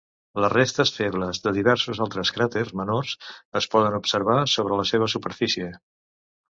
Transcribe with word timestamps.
Les 0.43 0.51
restes 0.53 0.91
febles 0.95 1.41
de 1.43 1.53
diversos 1.59 2.01
altres 2.07 2.33
cràters 2.39 2.73
menors 2.81 3.13
es 3.61 3.69
poden 3.77 4.01
observar 4.03 4.43
sobre 4.57 4.83
la 4.83 4.91
seva 4.95 5.13
superfície. 5.19 5.75